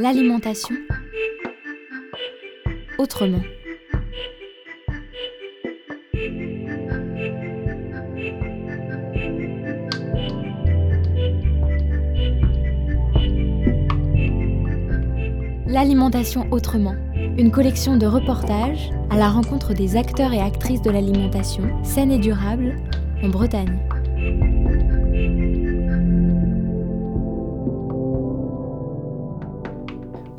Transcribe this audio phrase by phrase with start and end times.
[0.00, 0.74] L'alimentation
[2.96, 3.42] autrement.
[15.66, 16.94] L'alimentation autrement,
[17.36, 22.18] une collection de reportages à la rencontre des acteurs et actrices de l'alimentation saine et
[22.18, 22.74] durable
[23.22, 23.78] en Bretagne.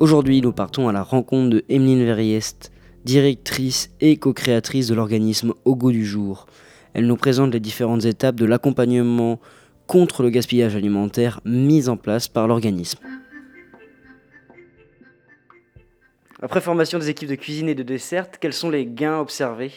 [0.02, 2.72] Aujourd'hui, nous partons à la rencontre de Emeline Verriest,
[3.06, 6.48] directrice et co-créatrice de l'organisme Au goût du jour.
[6.96, 9.40] Elle nous présente les différentes étapes de l'accompagnement
[9.86, 12.98] contre le gaspillage alimentaire mis en place par l'organisme.
[16.42, 19.72] Après formation des équipes de cuisine et de dessert, quels sont les gains observés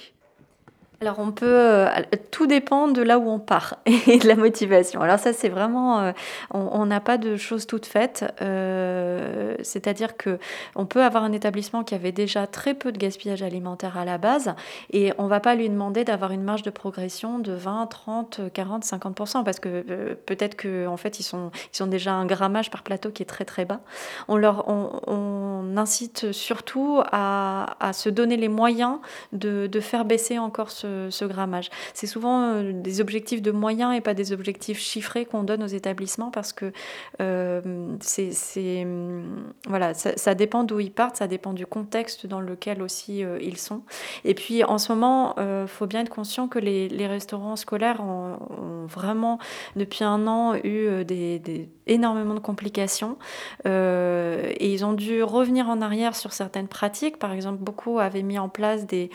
[1.04, 1.86] alors on peut, euh,
[2.30, 5.02] tout dépend de là où on part et de la motivation.
[5.02, 6.12] Alors ça c'est vraiment, euh,
[6.50, 8.24] on n'a pas de choses toutes faites.
[8.40, 10.38] Euh, c'est-à-dire que
[10.76, 14.16] on peut avoir un établissement qui avait déjà très peu de gaspillage alimentaire à la
[14.16, 14.54] base
[14.92, 18.84] et on va pas lui demander d'avoir une marge de progression de 20, 30, 40,
[18.84, 22.82] 50% parce que peut-être que en fait ils sont, ils ont déjà un grammage par
[22.82, 23.80] plateau qui est très très bas.
[24.28, 28.98] On leur, on, incite surtout à, à, se donner les moyens
[29.32, 31.70] de, de faire baisser encore ce ce, grammage.
[31.94, 35.68] C'est souvent euh, des objectifs de moyens et pas des objectifs chiffrés qu'on donne aux
[35.68, 36.72] établissements parce que
[37.20, 37.60] euh,
[38.00, 43.24] c'est, hum, voilà, ça, dépend d'où ils partent, ça dépend du contexte dans lequel aussi
[43.24, 43.82] euh, ils sont.
[44.24, 48.38] Et puis en ce moment, il faut bien être conscient que les, restaurants scolaires ont,
[48.86, 49.38] vraiment
[49.76, 50.88] depuis un an eu
[51.86, 53.18] énormément de complications
[53.66, 57.18] et ils ont dû revenir en arrière sur certaines pratiques.
[57.18, 59.10] Par exemple, beaucoup avaient mis en place des,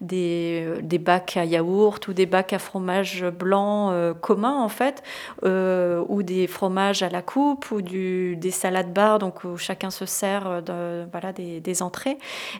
[0.00, 0.98] des, des
[1.36, 5.02] à yaourt ou des bacs à fromage blanc euh, communs en fait,
[5.44, 9.90] euh, ou des fromages à la coupe ou du, des salades bar donc où chacun
[9.90, 10.62] se sert
[11.10, 12.18] voilà, des, des, entrées.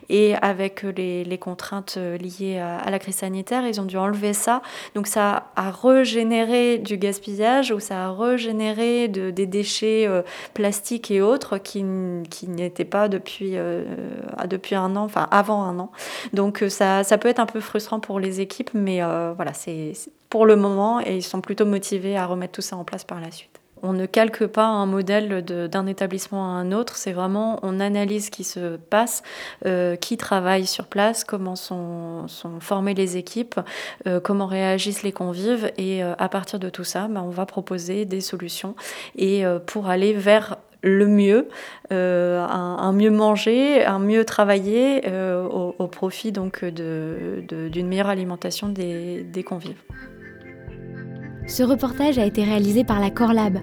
[0.09, 4.61] Et avec les, les contraintes liées à, la crise sanitaire, ils ont dû enlever ça.
[4.93, 10.21] Donc ça a régénéré du gaspillage ou ça a régénéré de, des déchets euh,
[10.53, 11.85] plastiques et autres qui,
[12.29, 13.55] qui n'étaient pas depuis,
[14.47, 15.91] depuis un an, enfin avant un an.
[16.33, 18.41] Donc ça, ça peut être un peu frustrant pour les
[18.73, 19.93] mais euh, voilà, c'est
[20.29, 23.19] pour le moment et ils sont plutôt motivés à remettre tout ça en place par
[23.19, 23.59] la suite.
[23.83, 28.27] On ne calque pas un modèle d'un établissement à un autre, c'est vraiment on analyse
[28.27, 29.21] ce qui se passe,
[29.65, 32.25] euh, qui travaille sur place, comment sont,
[32.61, 33.59] formées les équipes,
[34.07, 38.05] euh, comment réagissent les convives et à partir de tout ça, bah, on va proposer
[38.05, 38.75] des solutions
[39.17, 41.49] et pour aller vers le mieux,
[41.91, 49.23] euh, un, mieux manger, un mieux travailler euh, au, profit donc d'une meilleure alimentation des,
[49.23, 49.81] des, convives.
[51.47, 53.59] Ce reportage a été réalisé par la Corlab,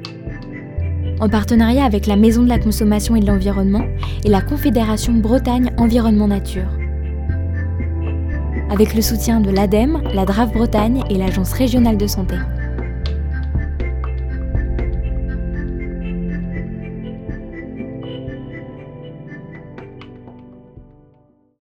[1.20, 3.84] en partenariat avec la Maison de la Consommation et de l'Environnement
[4.24, 6.68] et la Confédération Bretagne Environnement Nature.
[8.70, 12.36] Avec le soutien de l'ADEME, la DRAF Bretagne et l'Agence régionale de santé.